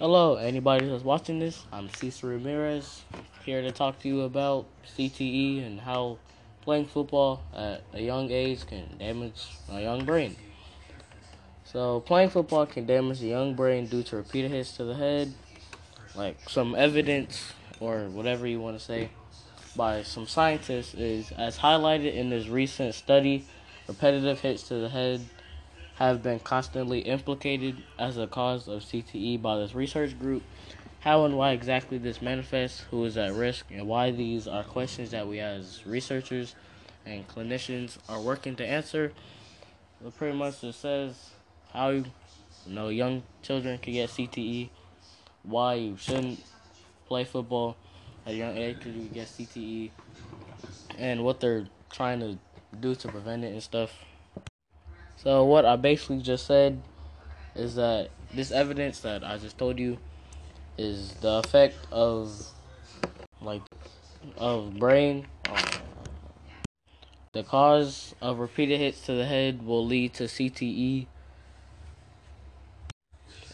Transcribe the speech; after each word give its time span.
Hello, 0.00 0.36
anybody 0.36 0.88
that's 0.88 1.04
watching 1.04 1.40
this. 1.40 1.62
I'm 1.70 1.90
Cesar 1.90 2.28
Ramirez, 2.28 3.02
here 3.44 3.60
to 3.60 3.70
talk 3.70 3.98
to 3.98 4.08
you 4.08 4.22
about 4.22 4.64
CTE 4.96 5.66
and 5.66 5.78
how 5.78 6.16
playing 6.62 6.86
football 6.86 7.42
at 7.54 7.82
a 7.92 8.00
young 8.00 8.30
age 8.30 8.66
can 8.66 8.96
damage 8.98 9.58
a 9.70 9.82
young 9.82 10.06
brain. 10.06 10.36
So, 11.64 12.00
playing 12.00 12.30
football 12.30 12.64
can 12.64 12.86
damage 12.86 13.22
a 13.22 13.26
young 13.26 13.52
brain 13.52 13.88
due 13.88 14.02
to 14.04 14.16
repeated 14.16 14.52
hits 14.52 14.74
to 14.78 14.84
the 14.84 14.94
head, 14.94 15.34
like 16.14 16.48
some 16.48 16.74
evidence 16.74 17.52
or 17.78 18.04
whatever 18.04 18.46
you 18.46 18.58
want 18.58 18.78
to 18.78 18.82
say, 18.82 19.10
by 19.76 20.02
some 20.02 20.26
scientists 20.26 20.94
is 20.94 21.30
as 21.32 21.58
highlighted 21.58 22.14
in 22.14 22.30
this 22.30 22.48
recent 22.48 22.94
study 22.94 23.44
repetitive 23.86 24.40
hits 24.40 24.62
to 24.68 24.76
the 24.76 24.88
head 24.88 25.20
have 26.00 26.22
been 26.22 26.40
constantly 26.40 27.00
implicated 27.00 27.76
as 27.98 28.16
a 28.16 28.26
cause 28.26 28.68
of 28.68 28.82
CTE 28.82 29.40
by 29.42 29.58
this 29.58 29.74
research 29.74 30.18
group. 30.18 30.42
How 31.00 31.26
and 31.26 31.36
why 31.36 31.52
exactly 31.52 31.98
this 31.98 32.22
manifests, 32.22 32.80
who 32.90 33.04
is 33.04 33.18
at 33.18 33.34
risk, 33.34 33.66
and 33.70 33.86
why 33.86 34.10
these 34.10 34.48
are 34.48 34.64
questions 34.64 35.10
that 35.10 35.28
we 35.28 35.40
as 35.40 35.86
researchers 35.86 36.54
and 37.04 37.28
clinicians 37.28 37.98
are 38.08 38.18
working 38.18 38.56
to 38.56 38.66
answer. 38.66 39.12
It 40.04 40.16
pretty 40.16 40.36
much 40.36 40.62
just 40.62 40.80
says 40.80 41.30
how 41.74 41.90
you 41.90 42.06
know 42.66 42.88
young 42.88 43.22
children 43.42 43.76
can 43.76 43.92
get 43.92 44.08
CTE, 44.08 44.70
why 45.42 45.74
you 45.74 45.98
shouldn't 45.98 46.42
play 47.08 47.24
football 47.24 47.76
at 48.24 48.32
a 48.32 48.36
young 48.36 48.56
age 48.56 48.78
because 48.78 48.94
you 48.94 49.08
get 49.08 49.28
CTE, 49.28 49.90
and 50.96 51.24
what 51.24 51.40
they're 51.40 51.66
trying 51.92 52.20
to 52.20 52.38
do 52.78 52.94
to 52.94 53.08
prevent 53.08 53.44
it 53.44 53.52
and 53.52 53.62
stuff. 53.62 53.92
So 55.22 55.44
what 55.44 55.66
I 55.66 55.76
basically 55.76 56.22
just 56.22 56.46
said 56.46 56.80
is 57.54 57.74
that 57.74 58.08
this 58.32 58.50
evidence 58.50 59.00
that 59.00 59.22
I 59.22 59.36
just 59.36 59.58
told 59.58 59.78
you 59.78 59.98
is 60.78 61.12
the 61.20 61.42
effect 61.44 61.76
of 61.92 62.46
like 63.42 63.60
of 64.38 64.78
brain. 64.78 65.26
Um, 65.50 65.58
the 67.32 67.42
cause 67.42 68.14
of 68.22 68.38
repeated 68.38 68.80
hits 68.80 69.02
to 69.02 69.12
the 69.12 69.26
head 69.26 69.62
will 69.62 69.84
lead 69.84 70.14
to 70.14 70.24
CTE 70.24 71.06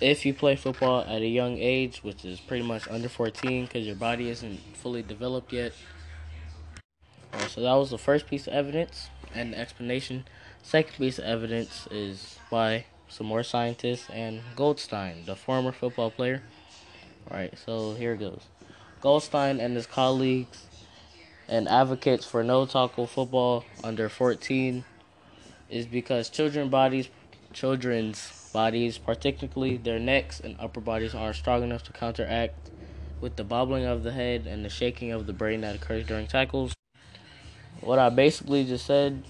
if 0.00 0.24
you 0.24 0.34
play 0.34 0.54
football 0.54 1.00
at 1.00 1.20
a 1.20 1.26
young 1.26 1.58
age, 1.58 2.04
which 2.04 2.24
is 2.24 2.38
pretty 2.38 2.64
much 2.64 2.86
under 2.88 3.08
14 3.08 3.64
because 3.64 3.84
your 3.84 3.96
body 3.96 4.30
isn't 4.30 4.60
fully 4.76 5.02
developed 5.02 5.52
yet. 5.52 5.72
So 7.48 7.60
that 7.62 7.74
was 7.74 7.90
the 7.90 7.98
first 7.98 8.28
piece 8.28 8.46
of 8.46 8.52
evidence 8.52 9.08
and 9.34 9.52
explanation. 9.52 10.26
Second 10.66 10.96
piece 10.96 11.20
of 11.20 11.24
evidence 11.24 11.86
is 11.92 12.40
by 12.50 12.86
some 13.06 13.28
more 13.28 13.44
scientists 13.44 14.10
and 14.10 14.40
Goldstein, 14.56 15.24
the 15.24 15.36
former 15.36 15.70
football 15.70 16.10
player. 16.10 16.42
All 17.30 17.36
right, 17.36 17.56
so 17.56 17.94
here 17.94 18.14
it 18.14 18.18
goes. 18.18 18.42
Goldstein 19.00 19.60
and 19.60 19.76
his 19.76 19.86
colleagues 19.86 20.66
and 21.46 21.68
advocates 21.68 22.26
for 22.26 22.42
no 22.42 22.66
tackle 22.66 23.06
football 23.06 23.64
under 23.84 24.08
14 24.08 24.84
is 25.70 25.86
because 25.86 26.28
children 26.30 26.68
bodies 26.68 27.10
children's 27.52 28.50
bodies, 28.52 28.98
particularly 28.98 29.76
their 29.76 30.00
necks 30.00 30.40
and 30.40 30.56
upper 30.58 30.80
bodies, 30.80 31.14
aren't 31.14 31.36
strong 31.36 31.62
enough 31.62 31.84
to 31.84 31.92
counteract 31.92 32.72
with 33.20 33.36
the 33.36 33.44
bobbling 33.44 33.84
of 33.84 34.02
the 34.02 34.10
head 34.10 34.48
and 34.48 34.64
the 34.64 34.68
shaking 34.68 35.12
of 35.12 35.28
the 35.28 35.32
brain 35.32 35.60
that 35.60 35.76
occurs 35.76 36.04
during 36.04 36.26
tackles. 36.26 36.74
What 37.80 38.00
I 38.00 38.08
basically 38.08 38.64
just 38.64 38.84
said 38.84 39.22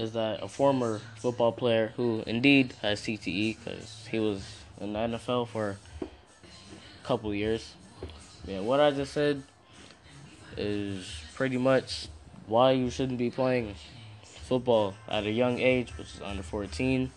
is 0.00 0.12
that 0.12 0.42
a 0.42 0.48
former 0.48 1.00
football 1.16 1.52
player 1.52 1.92
who 1.96 2.24
indeed 2.26 2.72
has 2.80 3.02
CTE 3.02 3.58
because 3.58 4.08
he 4.10 4.18
was 4.18 4.42
in 4.80 4.94
the 4.94 4.98
NFL 4.98 5.48
for 5.48 5.76
a 6.00 7.06
couple 7.06 7.34
years. 7.34 7.74
Yeah, 8.46 8.60
what 8.60 8.80
I 8.80 8.92
just 8.92 9.12
said 9.12 9.42
is 10.56 11.06
pretty 11.34 11.58
much 11.58 12.08
why 12.46 12.72
you 12.72 12.88
shouldn't 12.88 13.18
be 13.18 13.30
playing 13.30 13.74
football 14.24 14.94
at 15.06 15.24
a 15.24 15.30
young 15.30 15.58
age, 15.58 15.96
which 15.98 16.14
is 16.14 16.22
under 16.24 16.42
14, 16.42 17.12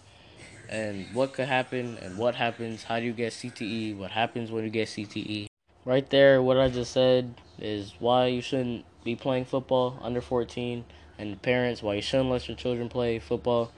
and 0.69 1.05
what 1.13 1.31
could 1.31 1.47
happen 1.47 1.97
and 2.01 2.17
what 2.17 2.35
happens. 2.35 2.83
How 2.83 2.99
do 2.99 3.05
you 3.05 3.13
get 3.13 3.31
CTE? 3.31 3.97
What 3.97 4.11
happens 4.11 4.51
when 4.51 4.65
you 4.65 4.69
get 4.69 4.89
CTE? 4.89 5.47
Right 5.85 6.09
there, 6.09 6.41
what 6.41 6.59
I 6.59 6.67
just 6.67 6.91
said 6.91 7.33
is 7.59 7.93
why 7.99 8.27
you 8.27 8.41
shouldn't 8.41 8.85
be 9.03 9.15
playing 9.15 9.45
football 9.45 9.99
under 10.01 10.21
14 10.21 10.85
and 11.17 11.41
parents 11.41 11.83
why 11.83 11.95
you 11.95 12.01
shouldn't 12.01 12.29
let 12.29 12.47
your 12.47 12.57
children 12.57 12.89
play 12.89 13.19
football 13.19 13.71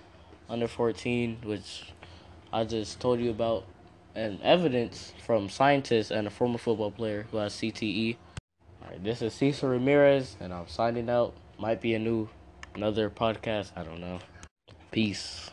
under 0.49 0.67
14, 0.67 1.39
which 1.43 1.93
I 2.53 2.63
just 2.63 2.99
told 2.99 3.19
you 3.19 3.31
about, 3.31 3.65
and 4.13 4.41
evidence 4.41 5.13
from 5.25 5.49
scientists 5.49 6.11
and 6.11 6.27
a 6.27 6.29
former 6.29 6.57
football 6.57 6.91
player 6.91 7.27
who 7.31 7.37
has 7.37 7.53
CTE. 7.53 8.17
All 8.81 8.91
right, 8.91 9.03
this 9.03 9.21
is 9.21 9.33
Cesar 9.33 9.69
Ramirez, 9.69 10.37
and 10.39 10.53
I'm 10.53 10.67
signing 10.67 11.09
out. 11.09 11.33
Might 11.57 11.81
be 11.81 11.93
a 11.95 11.99
new, 11.99 12.29
another 12.75 13.09
podcast. 13.09 13.71
I 13.75 13.83
don't 13.83 13.99
know. 13.99 14.19
Peace. 14.91 15.51